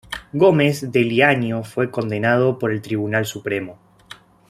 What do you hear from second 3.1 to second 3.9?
Supremo.